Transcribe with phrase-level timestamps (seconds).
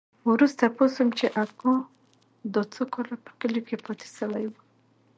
[0.31, 1.73] وروسته پوه سوم چې اکا
[2.53, 4.53] دا څو کاله په کلي کښې پاته سوى و.